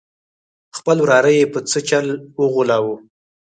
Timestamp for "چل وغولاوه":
1.89-2.95